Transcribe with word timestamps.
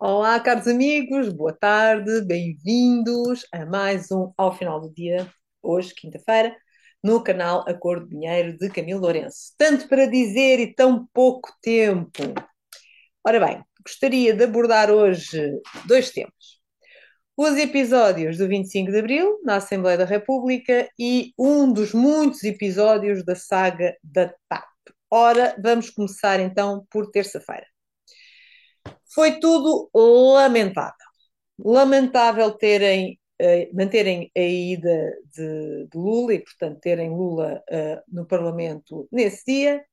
Olá, 0.00 0.38
caros 0.38 0.68
amigos, 0.68 1.28
boa 1.28 1.52
tarde, 1.52 2.20
bem-vindos 2.24 3.44
a 3.52 3.66
mais 3.66 4.12
um 4.12 4.32
Ao 4.36 4.56
Final 4.56 4.80
do 4.80 4.94
Dia, 4.94 5.28
hoje, 5.60 5.92
quinta-feira, 5.92 6.54
no 7.02 7.20
canal 7.20 7.64
Acordo 7.68 8.06
de 8.06 8.14
Dinheiro 8.14 8.56
de 8.56 8.70
Camilo 8.70 9.00
Lourenço. 9.00 9.54
Tanto 9.58 9.88
para 9.88 10.06
dizer 10.06 10.60
e 10.60 10.72
tão 10.72 11.08
pouco 11.12 11.52
tempo. 11.60 12.22
Ora 13.26 13.44
bem, 13.44 13.60
gostaria 13.84 14.32
de 14.32 14.44
abordar 14.44 14.88
hoje 14.88 15.50
dois 15.84 16.10
temas. 16.12 16.60
Os 17.36 17.56
episódios 17.56 18.38
do 18.38 18.46
25 18.46 18.92
de 18.92 18.98
Abril, 19.00 19.40
na 19.44 19.56
Assembleia 19.56 19.98
da 19.98 20.04
República, 20.04 20.88
e 20.96 21.32
um 21.36 21.72
dos 21.72 21.92
muitos 21.92 22.44
episódios 22.44 23.24
da 23.24 23.34
saga 23.34 23.96
da 24.02 24.32
TAP. 24.48 24.64
Ora, 25.10 25.56
vamos 25.60 25.90
começar 25.90 26.38
então 26.38 26.86
por 26.88 27.10
terça-feira. 27.10 27.66
Foi 29.14 29.38
tudo 29.38 29.90
lamentável. 29.94 30.94
Lamentável 31.58 32.52
terem, 32.52 33.18
uh, 33.40 33.76
manterem 33.76 34.30
a 34.36 34.40
ida 34.40 35.12
de, 35.34 35.86
de, 35.86 35.98
Lula 35.98 36.34
e, 36.34 36.40
portanto, 36.40 36.80
terem 36.80 37.10
Lula 37.10 37.62
uh, 37.70 38.02
no 38.08 38.26
Parlamento 38.26 39.08
nesse 39.10 39.44
dia, 39.46 39.84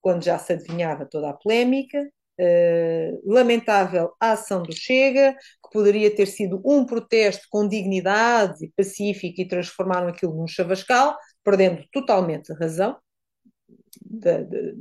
quando 0.00 0.24
já 0.24 0.38
se 0.38 0.52
adivinhava 0.52 1.06
toda 1.06 1.30
a 1.30 1.34
polémica. 1.34 2.10
Uh, 2.40 3.20
lamentável 3.30 4.14
a 4.18 4.32
ação 4.32 4.62
do 4.62 4.72
Chega, 4.72 5.34
que 5.34 5.70
poderia 5.70 6.14
ter 6.14 6.24
sido 6.24 6.62
um 6.64 6.86
protesto 6.86 7.46
com 7.50 7.68
dignidade 7.68 8.64
e 8.64 8.72
pacífico 8.74 9.42
e 9.42 9.48
transformaram 9.48 10.08
aquilo 10.08 10.34
num 10.34 10.46
chavascal, 10.46 11.18
perdendo 11.44 11.84
totalmente 11.92 12.50
a 12.50 12.56
razão. 12.56 12.96
De, 14.02 14.44
de, 14.44 14.74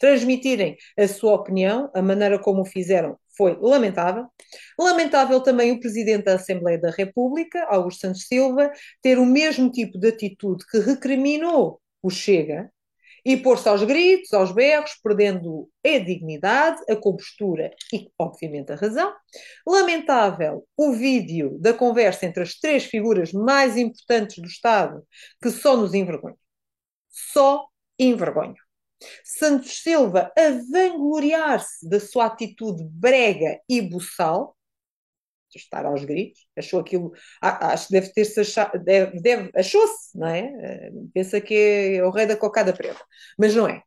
transmitirem 0.00 0.76
a 0.98 1.06
sua 1.06 1.34
opinião, 1.34 1.90
a 1.94 2.02
maneira 2.02 2.38
como 2.38 2.62
o 2.62 2.64
fizeram 2.64 3.16
foi 3.36 3.56
lamentável. 3.60 4.26
Lamentável 4.78 5.40
também 5.40 5.70
o 5.72 5.80
Presidente 5.80 6.24
da 6.24 6.34
Assembleia 6.34 6.80
da 6.80 6.90
República, 6.90 7.64
Augusto 7.66 8.00
Santos 8.00 8.26
Silva, 8.26 8.72
ter 9.02 9.18
o 9.18 9.26
mesmo 9.26 9.70
tipo 9.70 9.98
de 9.98 10.08
atitude 10.08 10.64
que 10.66 10.78
recriminou 10.78 11.80
o 12.02 12.10
Chega 12.10 12.70
e 13.24 13.36
pôr-se 13.36 13.68
aos 13.68 13.82
gritos, 13.82 14.32
aos 14.32 14.50
berros, 14.50 14.92
perdendo 15.02 15.68
a 15.84 15.98
dignidade, 15.98 16.80
a 16.88 16.96
compostura 16.96 17.70
e, 17.92 18.10
obviamente, 18.18 18.72
a 18.72 18.76
razão. 18.76 19.14
Lamentável 19.66 20.66
o 20.76 20.92
vídeo 20.92 21.58
da 21.60 21.74
conversa 21.74 22.26
entre 22.26 22.42
as 22.42 22.54
três 22.54 22.84
figuras 22.84 23.32
mais 23.32 23.76
importantes 23.76 24.38
do 24.38 24.48
Estado, 24.48 25.02
que 25.42 25.50
só 25.50 25.76
nos 25.76 25.92
envergonham. 25.92 26.38
Só 27.10 27.66
envergonham. 27.98 28.69
Santos 29.24 29.82
Silva 29.82 30.32
a 30.36 30.50
vangloriar-se 30.70 31.88
da 31.88 32.00
sua 32.00 32.26
atitude 32.26 32.84
brega 32.90 33.58
e 33.68 33.80
buçal, 33.80 34.56
estar 35.54 35.84
aos 35.84 36.04
gritos, 36.04 36.46
achou 36.56 36.80
aquilo, 36.80 37.12
acho 37.42 37.88
que 37.88 37.92
deve 37.92 38.12
ter-se 38.12 38.40
achado, 38.40 38.78
deve, 38.78 39.20
deve, 39.20 39.50
achou-se, 39.54 40.16
não 40.16 40.28
é? 40.28 40.40
Eh, 40.40 40.90
pensa 41.12 41.40
que 41.40 41.96
é 41.96 42.04
o 42.04 42.10
rei 42.10 42.26
da 42.26 42.36
cocada 42.36 42.72
preta, 42.72 43.04
mas 43.38 43.54
não 43.54 43.68
é. 43.68 43.82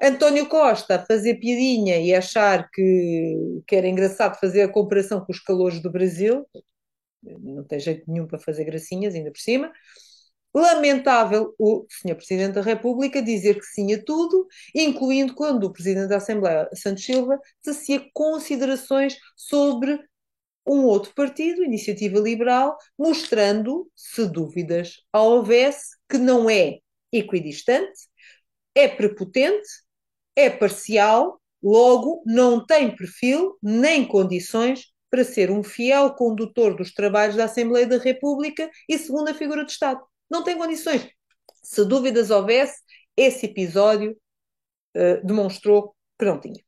António 0.00 0.48
Costa 0.48 0.96
a 0.96 1.06
fazer 1.06 1.36
piadinha 1.36 1.98
e 1.98 2.14
achar 2.14 2.68
que, 2.70 3.62
que 3.66 3.76
era 3.76 3.88
engraçado 3.88 4.38
fazer 4.38 4.62
a 4.62 4.68
comparação 4.68 5.20
com 5.24 5.32
os 5.32 5.40
calores 5.40 5.80
do 5.80 5.90
Brasil, 5.90 6.46
não 7.22 7.64
tem 7.64 7.80
jeito 7.80 8.04
nenhum 8.10 8.26
para 8.26 8.38
fazer 8.38 8.64
gracinhas, 8.64 9.14
ainda 9.14 9.30
por 9.30 9.40
cima. 9.40 9.72
Lamentável 10.54 11.52
o 11.58 11.84
Sr. 11.90 12.14
Presidente 12.14 12.54
da 12.54 12.62
República 12.62 13.20
dizer 13.20 13.58
que 13.58 13.66
sim 13.66 13.92
a 13.92 14.02
tudo, 14.02 14.46
incluindo 14.72 15.34
quando 15.34 15.64
o 15.64 15.72
Presidente 15.72 16.08
da 16.08 16.18
Assembleia, 16.18 16.68
Santos 16.72 17.04
Silva, 17.04 17.40
tecia 17.60 18.08
considerações 18.12 19.16
sobre 19.36 19.98
um 20.64 20.84
outro 20.84 21.12
partido, 21.12 21.64
Iniciativa 21.64 22.20
Liberal, 22.20 22.78
mostrando, 22.96 23.90
se 23.96 24.26
dúvidas 24.26 25.02
houvesse, 25.12 25.96
que 26.08 26.18
não 26.18 26.48
é 26.48 26.78
equidistante, 27.12 28.08
é 28.76 28.86
prepotente, 28.86 29.68
é 30.36 30.48
parcial, 30.48 31.40
logo 31.60 32.22
não 32.24 32.64
tem 32.64 32.94
perfil 32.94 33.58
nem 33.60 34.06
condições 34.06 34.92
para 35.10 35.24
ser 35.24 35.50
um 35.50 35.62
fiel 35.64 36.14
condutor 36.14 36.76
dos 36.76 36.92
trabalhos 36.92 37.36
da 37.36 37.44
Assembleia 37.44 37.86
da 37.86 37.98
República 37.98 38.70
e 38.88 38.98
segunda 38.98 39.34
figura 39.34 39.64
de 39.64 39.72
Estado 39.72 40.00
não 40.30 40.42
tem 40.42 40.56
condições. 40.56 41.08
Se 41.62 41.84
dúvidas 41.84 42.30
houvesse, 42.30 42.80
esse 43.16 43.46
episódio 43.46 44.16
uh, 44.96 45.26
demonstrou 45.26 45.94
que 46.18 46.24
não 46.24 46.40
tinha. 46.40 46.62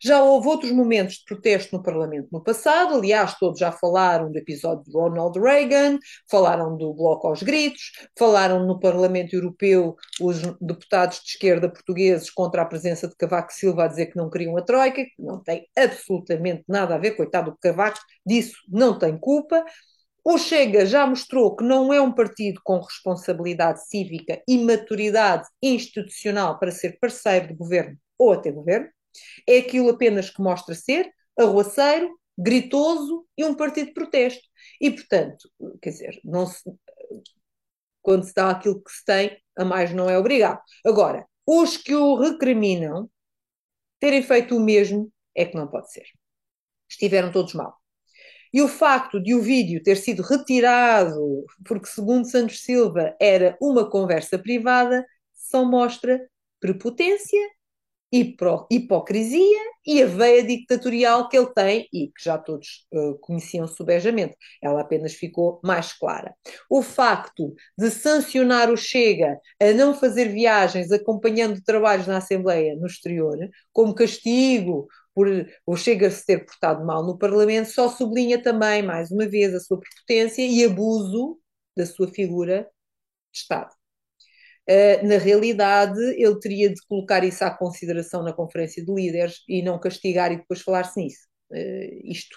Já 0.00 0.22
houve 0.22 0.46
outros 0.46 0.70
momentos 0.70 1.16
de 1.16 1.24
protesto 1.24 1.76
no 1.76 1.82
Parlamento 1.82 2.28
no 2.30 2.42
passado, 2.42 2.94
aliás, 2.94 3.36
todos 3.36 3.58
já 3.58 3.72
falaram 3.72 4.30
do 4.30 4.38
episódio 4.38 4.84
de 4.84 4.92
Ronald 4.92 5.38
Reagan, 5.38 5.98
falaram 6.30 6.76
do 6.76 6.94
Bloco 6.94 7.26
aos 7.26 7.42
Gritos, 7.42 7.90
falaram 8.16 8.64
no 8.64 8.78
Parlamento 8.78 9.34
Europeu 9.34 9.96
os 10.20 10.40
deputados 10.60 11.18
de 11.18 11.30
esquerda 11.30 11.68
portugueses 11.68 12.30
contra 12.30 12.62
a 12.62 12.66
presença 12.66 13.08
de 13.08 13.16
Cavaco 13.16 13.52
Silva 13.52 13.84
a 13.84 13.88
dizer 13.88 14.06
que 14.06 14.16
não 14.16 14.30
queriam 14.30 14.56
a 14.56 14.62
Troika, 14.62 15.04
que 15.04 15.14
não 15.18 15.42
tem 15.42 15.66
absolutamente 15.76 16.62
nada 16.68 16.94
a 16.94 16.98
ver, 16.98 17.16
coitado 17.16 17.50
do 17.50 17.58
Cavaco, 17.58 17.98
disso 18.24 18.56
não 18.68 18.96
tem 18.96 19.18
culpa. 19.18 19.64
O 20.30 20.36
Chega 20.36 20.84
já 20.84 21.06
mostrou 21.06 21.56
que 21.56 21.64
não 21.64 21.90
é 21.90 22.02
um 22.02 22.12
partido 22.12 22.60
com 22.62 22.78
responsabilidade 22.80 23.88
cívica 23.88 24.42
e 24.46 24.58
maturidade 24.58 25.48
institucional 25.62 26.58
para 26.58 26.70
ser 26.70 26.98
parceiro 27.00 27.48
de 27.48 27.54
governo 27.54 27.96
ou 28.18 28.32
até 28.32 28.52
governo. 28.52 28.90
É 29.48 29.56
aquilo 29.56 29.88
apenas 29.88 30.28
que 30.28 30.42
mostra 30.42 30.74
ser 30.74 31.10
arruaceiro, 31.34 32.14
gritoso 32.36 33.26
e 33.38 33.42
um 33.42 33.54
partido 33.54 33.86
de 33.86 33.94
protesto. 33.94 34.46
E, 34.78 34.90
portanto, 34.90 35.50
quer 35.80 35.88
dizer, 35.88 36.20
não 36.22 36.44
se, 36.44 36.62
quando 38.02 38.24
se 38.24 38.34
dá 38.34 38.50
aquilo 38.50 38.82
que 38.82 38.92
se 38.92 39.06
tem, 39.06 39.34
a 39.56 39.64
mais 39.64 39.94
não 39.94 40.10
é 40.10 40.18
obrigado. 40.18 40.60
Agora, 40.84 41.26
os 41.46 41.78
que 41.78 41.94
o 41.94 42.16
recriminam 42.16 43.10
terem 43.98 44.22
feito 44.22 44.54
o 44.54 44.60
mesmo 44.60 45.10
é 45.34 45.46
que 45.46 45.56
não 45.56 45.66
pode 45.66 45.90
ser. 45.90 46.04
Estiveram 46.86 47.32
todos 47.32 47.54
mal. 47.54 47.77
E 48.52 48.62
o 48.62 48.68
facto 48.68 49.20
de 49.22 49.34
o 49.34 49.42
vídeo 49.42 49.82
ter 49.82 49.96
sido 49.96 50.22
retirado, 50.22 51.44
porque, 51.64 51.86
segundo 51.86 52.28
Santos 52.28 52.60
Silva, 52.62 53.14
era 53.20 53.56
uma 53.60 53.88
conversa 53.88 54.38
privada, 54.38 55.04
só 55.34 55.64
mostra 55.64 56.20
prepotência, 56.60 57.40
hipocrisia 58.10 59.58
e 59.86 60.02
a 60.02 60.06
veia 60.06 60.42
ditatorial 60.42 61.28
que 61.28 61.36
ele 61.36 61.52
tem 61.54 61.88
e 61.92 62.08
que 62.08 62.24
já 62.24 62.38
todos 62.38 62.86
uh, 62.92 63.18
conheciam 63.18 63.66
subejamente. 63.66 64.34
Ela 64.62 64.80
apenas 64.80 65.14
ficou 65.14 65.60
mais 65.62 65.92
clara. 65.92 66.34
O 66.70 66.82
facto 66.82 67.54
de 67.76 67.90
sancionar 67.90 68.70
o 68.70 68.76
Chega 68.76 69.38
a 69.60 69.72
não 69.72 69.94
fazer 69.94 70.28
viagens 70.28 70.90
acompanhando 70.90 71.62
trabalhos 71.62 72.06
na 72.06 72.16
Assembleia 72.16 72.74
no 72.76 72.86
exterior, 72.86 73.36
como 73.72 73.94
castigo 73.94 74.88
por 75.18 75.26
o 75.66 75.76
Chega-se 75.76 76.24
ter 76.24 76.46
portado 76.46 76.86
mal 76.86 77.04
no 77.04 77.18
Parlamento, 77.18 77.68
só 77.70 77.88
sublinha 77.88 78.40
também, 78.40 78.84
mais 78.84 79.10
uma 79.10 79.26
vez, 79.26 79.52
a 79.52 79.58
sua 79.58 79.80
prepotência 79.80 80.46
e 80.46 80.64
abuso 80.64 81.40
da 81.76 81.84
sua 81.84 82.06
figura 82.06 82.70
de 83.32 83.40
Estado. 83.40 83.74
Uh, 84.70 85.04
na 85.04 85.18
realidade, 85.18 86.00
ele 86.00 86.38
teria 86.38 86.72
de 86.72 86.80
colocar 86.86 87.24
isso 87.24 87.42
à 87.44 87.50
consideração 87.50 88.22
na 88.22 88.32
Conferência 88.32 88.84
de 88.84 88.94
Líderes 88.94 89.42
e 89.48 89.60
não 89.60 89.80
castigar 89.80 90.30
e 90.30 90.36
depois 90.36 90.60
falar-se 90.60 91.00
nisso. 91.00 91.26
Uh, 91.50 92.00
isto, 92.04 92.36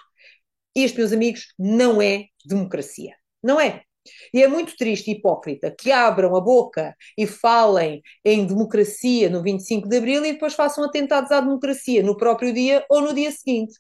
isto, 0.76 0.98
meus 0.98 1.14
amigos, 1.14 1.54
não 1.60 2.02
é 2.02 2.26
democracia. 2.44 3.14
Não 3.44 3.62
é. 3.62 3.84
E 4.34 4.42
é 4.42 4.48
muito 4.48 4.76
triste 4.76 5.10
e 5.10 5.14
hipócrita 5.14 5.72
que 5.72 5.92
abram 5.92 6.36
a 6.36 6.42
boca 6.42 6.96
e 7.18 7.28
falem 7.28 8.02
em 8.24 8.46
democracia 8.46 9.30
no 9.30 9.42
25 9.42 9.88
de 9.88 9.98
Abril 9.98 10.26
e 10.26 10.34
depois 10.34 10.54
façam 10.54 10.84
atentados 10.84 11.32
à 11.32 11.40
democracia 11.40 12.04
no 12.04 12.18
próprio 12.18 12.54
dia 12.54 12.86
ou 12.90 13.02
no 13.02 13.14
dia 13.14 13.32
seguinte. 13.32 13.80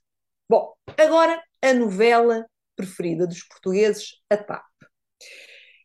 Bom, 0.49 0.73
agora 0.97 1.41
a 1.61 1.73
novela 1.73 2.45
preferida 2.75 3.27
dos 3.27 3.43
portugueses, 3.43 4.15
a 4.29 4.37
TAP. 4.37 4.63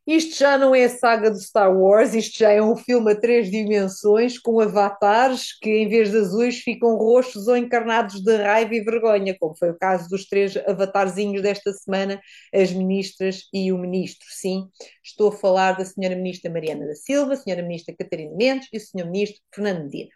Isto 0.07 0.37
já 0.39 0.57
não 0.57 0.73
é 0.73 0.85
a 0.85 0.89
saga 0.89 1.33
do 1.33 1.41
Star 1.41 1.77
Wars, 1.77 2.15
isto 2.15 2.39
já 2.39 2.53
é 2.53 2.63
um 2.63 2.77
filme 2.77 3.11
a 3.11 3.21
três 3.21 3.51
dimensões, 3.51 4.39
com 4.39 4.61
avatares 4.61 5.59
que, 5.59 5.69
em 5.69 5.89
vez 5.89 6.13
de 6.13 6.19
azuis, 6.19 6.59
ficam 6.61 6.97
roxos 6.97 7.49
ou 7.49 7.57
encarnados 7.57 8.23
de 8.23 8.37
raiva 8.37 8.73
e 8.77 8.85
vergonha, 8.85 9.37
como 9.37 9.57
foi 9.57 9.71
o 9.71 9.79
caso 9.79 10.09
dos 10.09 10.29
três 10.29 10.57
avatarzinhos 10.57 11.43
desta 11.43 11.73
semana, 11.73 12.21
as 12.55 12.73
ministras 12.73 13.49
e 13.53 13.73
o 13.73 13.79
ministro. 13.79 14.29
Sim, 14.31 14.69
estou 15.03 15.31
a 15.31 15.33
falar 15.33 15.73
da 15.73 15.85
senhora 15.85 16.15
ministra 16.15 16.53
Mariana 16.53 16.87
da 16.87 16.95
Silva, 16.95 17.33
a 17.33 17.37
senhora 17.37 17.63
ministra 17.63 17.97
Catarina 17.97 18.37
Mendes 18.37 18.69
e 18.73 18.77
o 18.77 18.81
senhor 18.81 19.07
ministro 19.07 19.43
Fernando 19.53 19.83
Medina. 19.83 20.11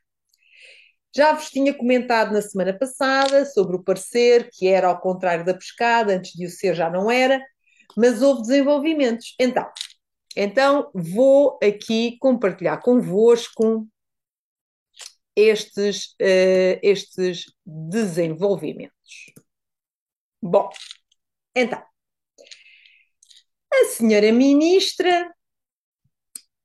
Já 1.12 1.32
vos 1.32 1.50
tinha 1.50 1.74
comentado 1.74 2.32
na 2.32 2.40
semana 2.40 2.72
passada 2.78 3.44
sobre 3.44 3.74
o 3.74 3.82
parecer 3.82 4.48
que 4.52 4.68
era 4.68 4.86
ao 4.86 5.00
contrário 5.00 5.44
da 5.44 5.52
pescada, 5.52 6.14
antes 6.14 6.32
de 6.32 6.46
o 6.46 6.50
ser 6.50 6.76
já 6.76 6.88
não 6.88 7.10
era, 7.10 7.42
mas 7.96 8.22
houve 8.22 8.42
desenvolvimentos. 8.42 9.34
Então, 9.38 9.68
então 10.36 10.90
vou 10.94 11.58
aqui 11.62 12.16
compartilhar 12.18 12.78
convosco 12.78 13.86
estes, 15.34 16.12
uh, 16.20 16.78
estes 16.82 17.46
desenvolvimentos. 17.64 19.32
Bom, 20.42 20.70
então, 21.54 21.82
a 23.72 23.84
senhora 23.86 24.32
ministra 24.32 25.30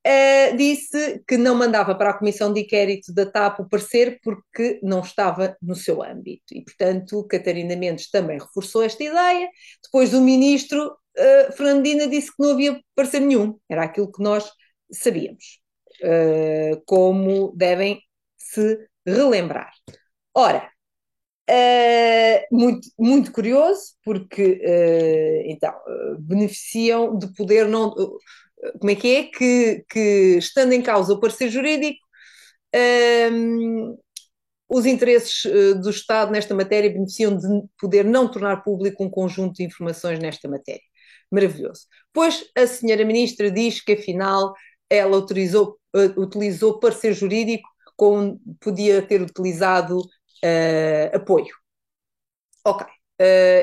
uh, 0.06 0.56
disse 0.56 1.22
que 1.26 1.36
não 1.36 1.54
mandava 1.54 1.94
para 1.94 2.10
a 2.10 2.18
Comissão 2.18 2.52
de 2.52 2.60
Inquérito 2.60 3.12
da 3.12 3.26
TAP 3.26 3.60
o 3.60 3.68
parecer 3.68 4.18
porque 4.22 4.80
não 4.82 5.00
estava 5.00 5.56
no 5.60 5.74
seu 5.74 6.02
âmbito. 6.02 6.54
E, 6.54 6.62
portanto, 6.62 7.26
Catarina 7.26 7.76
Mendes 7.76 8.10
também 8.10 8.38
reforçou 8.38 8.82
esta 8.82 9.02
ideia. 9.02 9.48
Depois 9.82 10.14
o 10.14 10.20
ministro 10.20 10.96
uh, 11.18 11.52
Fernandina 11.52 12.06
disse 12.06 12.28
que 12.34 12.42
não 12.42 12.52
havia 12.52 12.80
parecer 12.94 13.20
nenhum. 13.20 13.58
Era 13.68 13.84
aquilo 13.84 14.10
que 14.10 14.22
nós 14.22 14.50
sabíamos. 14.92 15.60
Uh, 16.02 16.82
como 16.86 17.52
devem 17.56 18.00
se 18.36 18.88
relembrar. 19.06 19.72
Ora, 20.34 20.70
Uh, 21.48 22.42
muito, 22.50 22.88
muito 22.98 23.30
curioso, 23.30 23.94
porque 24.04 24.60
então 25.46 25.72
beneficiam 26.18 27.16
de 27.16 27.32
poder 27.34 27.68
não 27.68 27.94
como 28.80 28.90
é 28.90 28.96
que 28.96 29.14
é? 29.14 29.22
Que, 29.24 29.84
que 29.88 30.38
estando 30.38 30.72
em 30.72 30.82
causa 30.82 31.12
o 31.12 31.20
parecer 31.20 31.48
jurídico, 31.48 32.00
os 34.68 34.86
interesses 34.86 35.44
do 35.80 35.90
Estado 35.90 36.32
nesta 36.32 36.54
matéria 36.54 36.90
beneficiam 36.90 37.36
de 37.36 37.46
poder 37.78 38.04
não 38.04 38.28
tornar 38.30 38.64
público 38.64 39.04
um 39.04 39.10
conjunto 39.10 39.54
de 39.54 39.64
informações 39.64 40.18
nesta 40.18 40.48
matéria. 40.48 40.82
Maravilhoso. 41.30 41.86
Pois 42.12 42.44
a 42.56 42.66
senhora 42.66 43.04
ministra 43.04 43.50
diz 43.50 43.80
que, 43.80 43.92
afinal, 43.92 44.54
ela 44.88 45.16
autorizou, 45.16 45.78
uh, 45.94 46.20
utilizou 46.20 46.78
parecer 46.78 47.12
jurídico 47.12 47.68
como 47.96 48.40
podia 48.60 49.02
ter 49.02 49.22
utilizado 49.22 49.98
uh, 50.00 51.16
apoio. 51.16 51.54
Ok. 52.64 52.86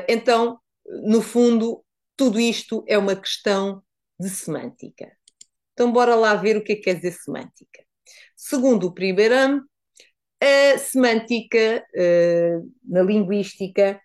então, 0.08 0.58
no 1.04 1.20
fundo, 1.20 1.84
tudo 2.16 2.40
isto 2.40 2.82
é 2.88 2.96
uma 2.96 3.14
questão 3.14 3.82
de 4.18 4.30
semântica. 4.30 5.12
Então, 5.72 5.92
bora 5.92 6.14
lá 6.14 6.34
ver 6.34 6.56
o 6.56 6.64
que 6.64 6.72
é 6.72 6.76
que 6.76 6.82
quer 6.82 6.94
dizer 6.94 7.12
semântica. 7.12 7.84
Segundo 8.34 8.86
o 8.86 8.94
primeiro 8.94 9.62
a 10.44 10.78
semântica 10.78 11.84
uh, 11.94 12.72
na 12.84 13.02
linguística 13.02 14.00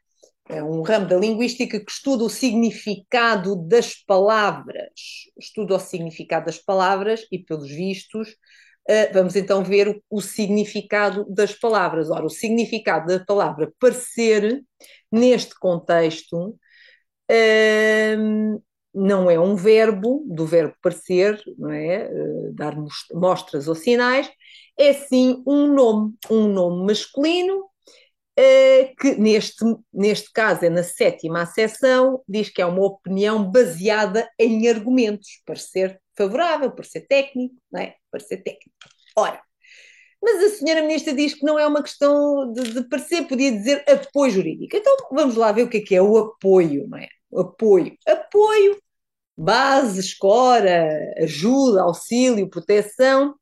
é 0.50 0.63
um 0.63 0.81
ramo 0.81 1.07
da 1.07 1.16
linguística 1.16 1.80
que 1.80 1.92
estuda 1.92 2.24
o 2.24 2.30
significado 2.30 3.56
das 3.56 3.94
palavras. 3.94 4.90
Estuda 5.38 5.75
o 5.75 5.80
significado 5.80 6.48
das 6.48 6.57
palavras 6.57 7.22
e, 7.31 7.38
pelos 7.38 7.69
vistos, 7.69 8.30
uh, 8.90 9.13
vamos 9.13 9.36
então 9.36 9.63
ver 9.63 10.01
o, 10.10 10.19
significado 10.19 11.24
das 11.31 11.54
palavras. 11.54 12.10
Ora, 12.10 12.25
o 12.25 12.30
significado 12.30 13.07
da 13.07 13.24
palavra 13.24 13.72
parecer, 13.80 14.63
neste 15.12 15.54
contexto, 15.60 16.57
uh, 17.31 18.63
não 18.92 19.30
é 19.30 19.40
um 19.40 19.56
verbo, 19.56 20.25
do 20.28 20.48
verbo 20.48 20.74
parecer, 20.81 21.40
não 21.60 21.72
é? 21.72 22.10
Uh, 22.12 22.54
dar 22.56 22.75
mostras 23.13 23.68
ou 23.68 23.75
sinais, 23.75 24.28
é 24.75 24.94
sim 24.94 25.44
um 25.46 25.68
nome, 25.68 26.16
um 26.28 26.48
nome 26.48 26.88
masculino, 26.88 27.69
que 29.00 29.15
neste, 29.15 29.65
neste 29.94 30.31
caso 30.31 30.65
é 30.65 30.69
na 30.69 30.83
sétima 30.83 31.41
acessão, 31.41 32.21
diz 32.27 32.50
que 32.50 32.62
é 32.62 32.65
uma 32.65 32.86
opinião 32.86 33.44
baseada 33.50 34.30
em 34.39 34.68
argumentos, 34.68 35.41
parecer 35.45 36.00
favorável, 36.18 36.71
parecer 36.71 37.07
técnico, 37.07 37.56
não 37.71 37.81
é? 37.81 37.95
Parecer 38.12 38.38
técnico. 38.38 38.75
Ora, 39.15 39.41
mas 40.21 40.44
a 40.44 40.50
senhora 40.50 40.81
ministra 40.81 41.13
diz 41.13 41.33
que 41.33 41.45
não 41.45 41.57
é 41.57 41.65
uma 41.65 41.81
questão 41.81 42.51
de, 42.51 42.74
de 42.74 42.89
parecer, 42.89 43.27
podia 43.27 43.51
dizer 43.51 43.83
apoio 43.89 44.31
jurídico. 44.31 44.75
Então 44.75 44.95
vamos 45.12 45.36
lá 45.36 45.51
ver 45.51 45.63
o 45.63 45.69
que 45.69 45.77
é 45.77 45.81
que 45.81 45.95
é 45.95 46.01
o 46.01 46.18
apoio, 46.18 46.88
não 46.88 46.97
é? 46.97 47.07
apoio. 47.36 47.95
Apoio, 48.07 48.77
base, 49.38 50.00
escora, 50.00 50.89
ajuda, 51.18 51.83
auxílio, 51.83 52.50
proteção, 52.50 53.36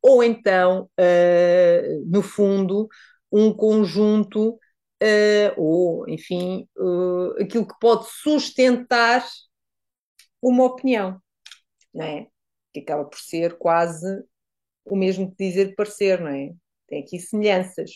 ou 0.00 0.22
então, 0.22 0.88
uh, 0.98 2.04
no 2.06 2.22
fundo, 2.22 2.88
um 3.32 3.52
conjunto, 3.52 4.50
uh, 4.50 5.54
ou, 5.56 6.08
enfim, 6.08 6.68
uh, 6.76 7.42
aquilo 7.42 7.66
que 7.66 7.74
pode 7.80 8.06
sustentar 8.10 9.26
uma 10.40 10.64
opinião, 10.64 11.20
não 11.94 12.04
é? 12.04 12.26
Que 12.72 12.80
acaba 12.80 13.04
por 13.04 13.18
ser 13.18 13.56
quase 13.58 14.06
o 14.84 14.96
mesmo 14.96 15.30
que 15.30 15.48
dizer 15.48 15.74
parecer, 15.74 16.20
não 16.20 16.28
é? 16.28 16.52
Tem 16.88 17.02
aqui 17.02 17.18
semelhanças. 17.18 17.92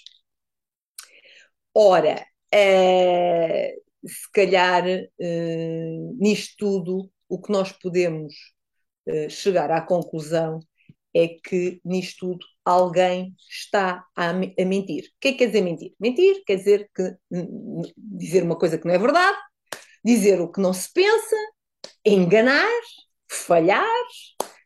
Ora, 1.75 2.25
se 4.06 4.31
calhar 4.32 4.85
nisto 6.19 6.55
tudo 6.59 7.11
o 7.29 7.41
que 7.41 7.53
nós 7.53 7.73
podemos 7.73 8.35
chegar 9.29 9.71
à 9.71 9.81
conclusão 9.82 10.61
é 11.17 11.29
que 11.43 11.81
nisto 11.85 12.27
tudo 12.27 12.47
alguém 12.65 13.35
está 13.49 14.05
a, 14.15 14.31
a 14.31 14.65
mentir. 14.65 15.05
O 15.05 15.21
que 15.21 15.29
é 15.29 15.33
que 15.33 15.39
quer 15.39 15.47
dizer 15.47 15.63
mentir? 15.63 15.95
Mentir 15.99 16.43
quer 16.45 16.57
dizer 16.57 16.91
que 16.95 17.17
dizer 17.97 18.43
uma 18.43 18.59
coisa 18.59 18.77
que 18.77 18.87
não 18.87 18.95
é 18.95 18.99
verdade, 18.99 19.39
dizer 20.05 20.41
o 20.41 20.51
que 20.51 20.61
não 20.61 20.73
se 20.75 20.93
pensa, 20.93 21.37
enganar, 22.05 22.69
falhar, 23.31 24.07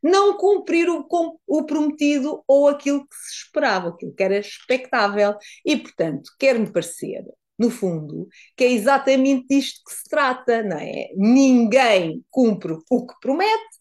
não 0.03 0.37
cumprir 0.37 0.89
o, 0.89 1.07
o, 1.47 1.65
prometido 1.65 2.43
ou 2.49 2.69
aquilo 2.69 3.07
que 3.07 3.17
se 3.17 3.45
esperava, 3.45 3.91
aquilo 3.91 4.15
que 4.15 4.23
era 4.23 4.39
expectável. 4.39 5.37
E, 5.65 5.77
portanto, 5.77 6.31
quer-me 6.39 6.73
parecer 6.73 7.25
no 7.59 7.71
fundo, 7.71 8.27
que 8.57 8.65
é 8.65 8.73
exatamente 8.73 9.47
disto 9.49 9.83
que 9.87 9.95
se 9.95 10.09
trata, 10.09 10.63
não 10.63 10.79
é? 10.79 11.11
Ninguém 11.15 12.25
cumpre 12.31 12.79
o 12.91 13.07
que 13.07 13.15
promete, 13.21 13.81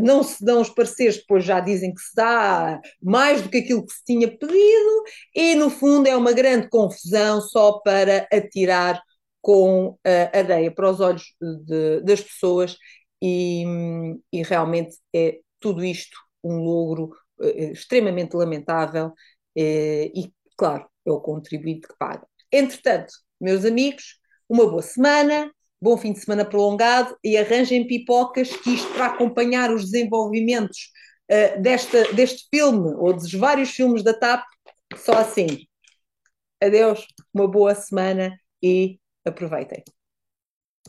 não 0.00 0.22
se 0.22 0.44
dão 0.44 0.60
os 0.60 0.70
pareceres, 0.70 1.18
depois 1.18 1.44
já 1.44 1.60
dizem 1.60 1.94
que 1.94 2.00
se 2.00 2.14
dá 2.14 2.80
mais 3.00 3.42
do 3.42 3.48
que 3.48 3.58
aquilo 3.58 3.86
que 3.86 3.92
se 3.92 4.04
tinha 4.04 4.28
pedido, 4.28 5.04
e 5.34 5.54
no 5.54 5.70
fundo 5.70 6.08
é 6.08 6.16
uma 6.16 6.32
grande 6.32 6.68
confusão 6.68 7.40
só 7.40 7.80
para 7.80 8.26
atirar 8.32 9.00
com 9.40 9.98
a 10.04 10.38
areia 10.38 10.70
para 10.72 10.90
os 10.90 11.00
olhos 11.00 11.24
de, 11.40 12.00
das 12.02 12.20
pessoas, 12.20 12.76
e, 13.22 13.64
e, 14.32 14.42
realmente 14.42 14.96
é 15.14 15.38
tudo 15.60 15.84
isto 15.84 16.16
um 16.42 16.56
logro 16.58 17.10
eh, 17.40 17.70
extremamente 17.72 18.34
lamentável, 18.36 19.12
eh, 19.56 20.10
e 20.14 20.32
claro, 20.56 20.88
é 21.06 21.10
o 21.12 21.20
contribuinte 21.20 21.86
que 21.86 21.94
paga. 21.98 22.26
Entretanto, 22.50 23.12
meus 23.40 23.64
amigos, 23.64 24.18
uma 24.48 24.68
boa 24.68 24.82
semana, 24.82 25.52
bom 25.82 25.96
fim 25.96 26.12
de 26.12 26.20
semana 26.20 26.44
prolongado 26.44 27.18
e 27.24 27.36
arranjem 27.36 27.84
pipocas 27.84 28.56
que 28.56 28.70
isto 28.70 28.92
para 28.94 29.06
acompanhar 29.06 29.72
os 29.72 29.90
desenvolvimentos 29.90 30.92
uh, 31.28 31.60
desta, 31.60 32.12
deste 32.14 32.46
filme 32.48 32.94
ou 32.94 33.12
dos 33.12 33.32
vários 33.32 33.70
filmes 33.70 34.04
da 34.04 34.14
TAP, 34.14 34.44
só 34.96 35.14
assim. 35.14 35.66
Adeus, 36.62 37.04
uma 37.34 37.48
boa 37.48 37.74
semana 37.74 38.38
e 38.62 39.00
aproveitem. 39.24 39.82